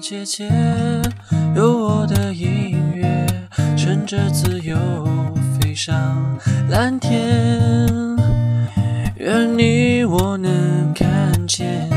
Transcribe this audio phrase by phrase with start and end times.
[0.00, 0.48] 姐姐，
[1.56, 3.26] 有我的音乐，
[3.76, 4.76] 乘着自由
[5.60, 6.38] 飞上
[6.70, 7.58] 蓝天。
[9.16, 11.88] 愿你我能看见，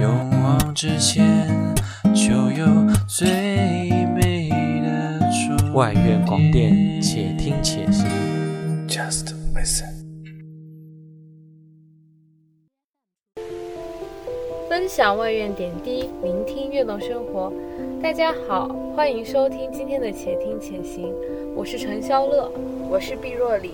[0.00, 1.48] 勇往直前，
[2.14, 2.66] 就有
[3.06, 3.26] 最
[4.14, 4.50] 美
[4.82, 8.06] 的终外院广电，且听且行。
[8.86, 9.91] Just listen.
[14.94, 17.50] 享外院点滴，聆听悦动生活。
[18.02, 21.10] 大家好，欢迎收听今天的《且听且行》，
[21.56, 22.52] 我是陈潇乐。
[22.90, 23.72] 我是毕若琳。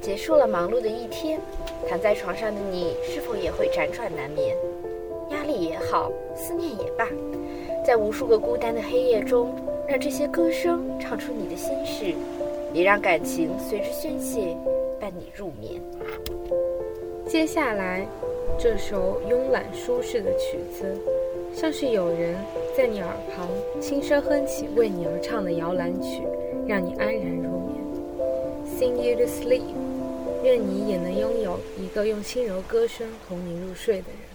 [0.00, 1.40] 结束了忙碌的一天，
[1.88, 4.56] 躺在床上的你是否也会辗转难眠？
[5.30, 7.04] 压力也好，思念也罢，
[7.84, 9.52] 在无数个孤单的黑夜中，
[9.88, 12.14] 让这些歌声唱出你的心事，
[12.72, 14.56] 也让感情随之宣泄，
[15.00, 15.82] 伴你入眠。
[17.26, 18.06] 接下来，
[18.58, 20.96] 这首慵懒舒适的曲子，
[21.54, 22.36] 像是有人
[22.76, 23.48] 在你耳旁
[23.80, 26.22] 轻声哼起为你而唱的摇篮曲，
[26.66, 27.80] 让你安然入眠。
[28.66, 29.62] Sing you to sleep，
[30.42, 34.29] 愿你也能拥有一个用轻柔歌声哄你入睡的人。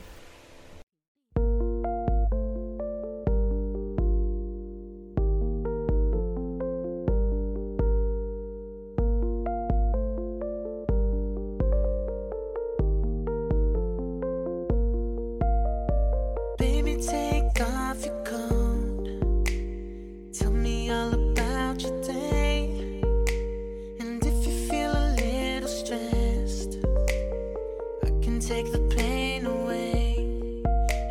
[28.65, 30.15] Take the pain away.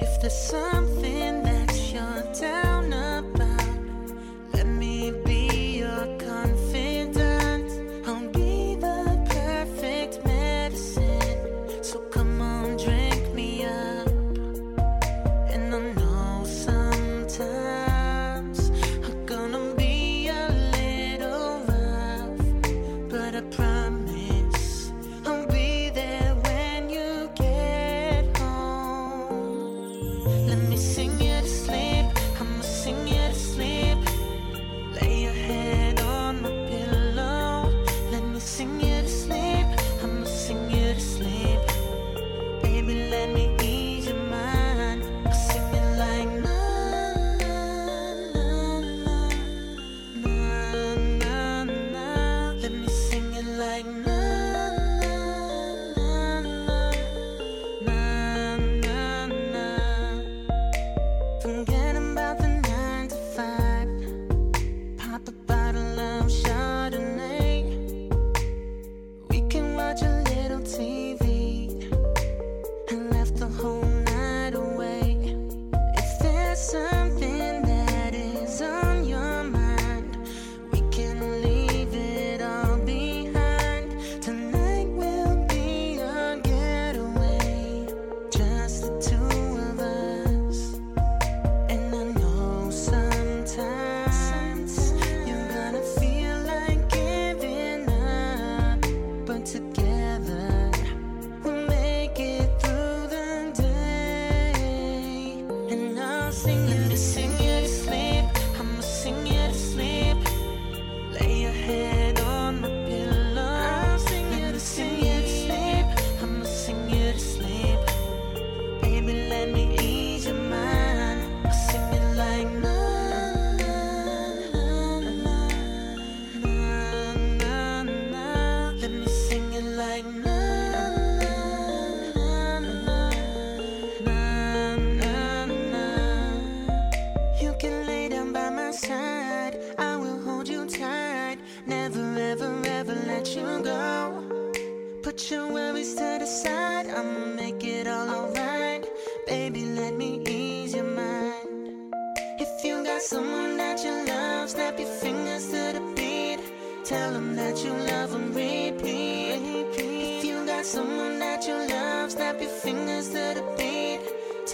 [0.00, 1.23] If there's something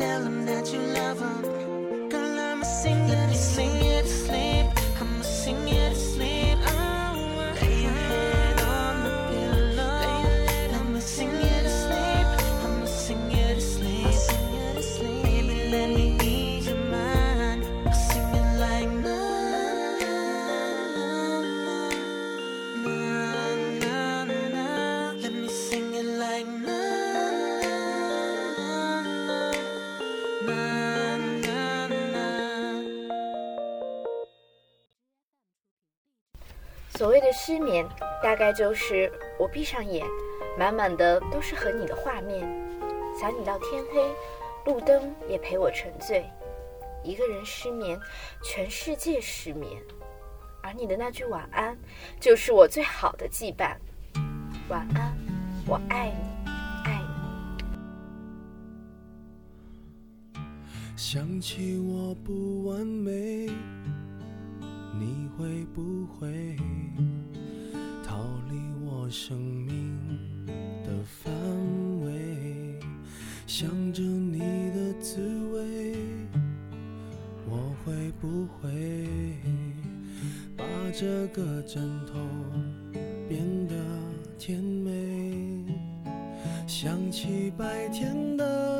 [0.01, 2.09] Tell them that you love them.
[2.09, 4.67] Girl, I'ma sing to sing to sleep.
[4.99, 5.80] I'ma sing you
[37.01, 37.89] 所谓的失眠，
[38.23, 40.07] 大概就是我闭上眼，
[40.59, 42.47] 满满的都是和你的画面，
[43.19, 44.07] 想你到天黑，
[44.71, 46.27] 路灯也陪我沉醉。
[47.03, 47.99] 一个人失眠，
[48.43, 49.83] 全世界失眠。
[50.63, 51.75] 而你的那句晚安，
[52.21, 53.79] 就是我最好的羁绊。
[54.69, 55.17] 晚安，
[55.67, 56.13] 我爱
[56.45, 56.51] 你，
[56.85, 57.01] 爱
[60.35, 60.41] 你。
[60.99, 63.49] 想起我不完美，
[64.99, 66.57] 你会不会
[68.03, 68.17] 逃
[68.51, 69.99] 离我生命
[70.85, 71.33] 的范
[72.05, 72.79] 围？
[73.47, 75.21] 想着你的滋
[75.53, 75.97] 味，
[77.49, 78.69] 我会不会
[80.57, 80.65] 把？
[80.93, 82.19] 这个枕头
[83.29, 83.75] 变得
[84.37, 85.65] 甜美，
[86.67, 88.80] 想起白天的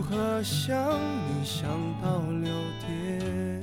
[0.00, 1.68] 如何想你想
[2.00, 3.60] 到六点？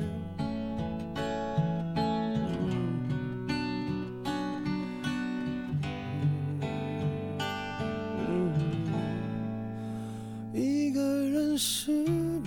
[10.54, 12.46] 一个人失眠，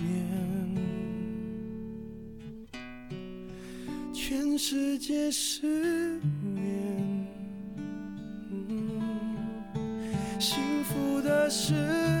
[4.13, 7.27] 全世界失眠。
[10.39, 12.20] 幸福的失眠，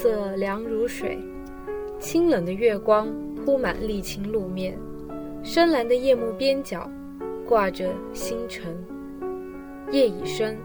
[0.00, 1.18] 色凉如水，
[1.98, 4.78] 清冷的月光铺满沥青路面，
[5.42, 6.88] 深蓝的夜幕边角
[7.44, 8.78] 挂着星辰。
[9.90, 10.56] 夜已深，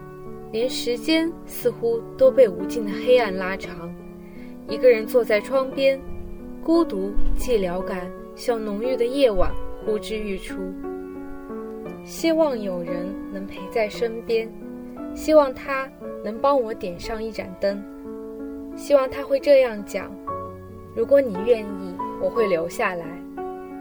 [0.52, 3.92] 连时间似乎都被无尽的黑暗拉长。
[4.68, 6.00] 一个人坐在窗边，
[6.62, 9.50] 孤独寂寥感像浓郁的夜晚
[9.84, 10.54] 呼之欲出。
[12.04, 14.48] 希望有人能陪在身边，
[15.12, 15.90] 希望他
[16.22, 17.82] 能帮我点上一盏灯。
[18.76, 20.10] 希望他会这样讲：
[20.94, 23.06] 如果你愿意，我会留下来，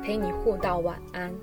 [0.04, 1.34] 陪你互道晚安。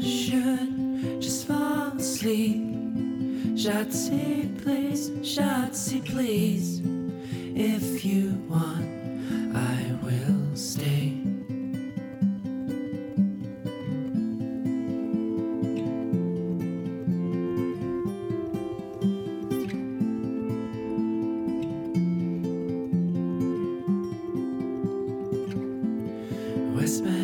[0.00, 2.62] Should just fall asleep.
[3.56, 6.80] Shotzi, please, Shotzi, please.
[7.54, 8.86] If you want,
[9.56, 11.14] I will stay.
[26.74, 27.15] Westman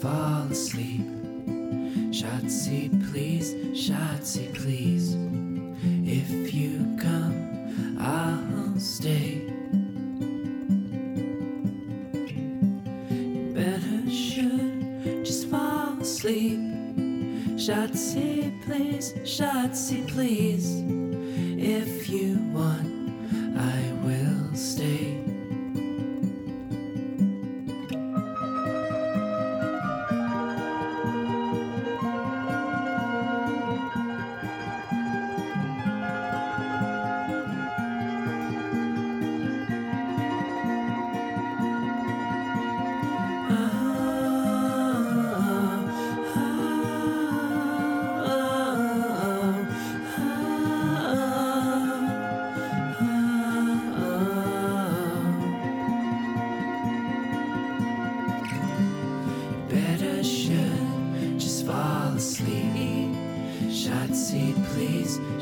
[0.00, 1.00] fall asleep.
[2.10, 5.16] Shotzi, please, Shotzi, please.
[6.04, 9.42] If you come, I'll stay.
[13.10, 16.60] You better should just fall asleep.
[17.56, 20.97] Shotzi, please, Shotzi, please.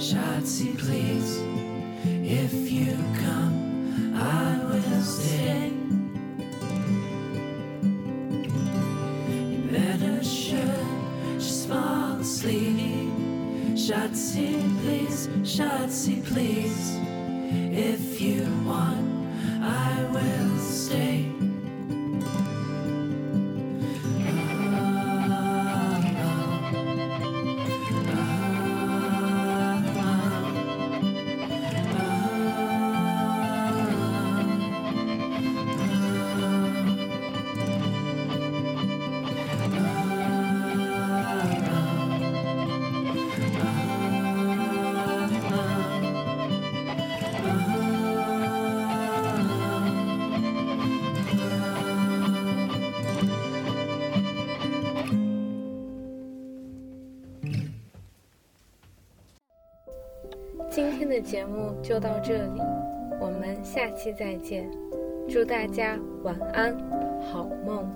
[0.06, 1.42] Shotzi, please.
[2.04, 2.94] If you
[3.24, 5.72] come, I will stay.
[9.50, 13.10] You better should just fall asleep.
[13.74, 16.98] Shotzi, please, Shotzi, please.
[17.76, 18.35] If you
[61.16, 62.60] 的节目就到这里，
[63.18, 64.70] 我们下期再见，
[65.26, 66.76] 祝大家晚安，
[67.32, 67.90] 好梦。